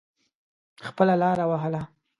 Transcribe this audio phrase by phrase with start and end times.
[0.87, 1.81] خپله لاره وهله.